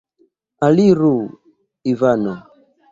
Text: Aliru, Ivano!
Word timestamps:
Aliru, 0.67 1.13
Ivano! 1.91 2.33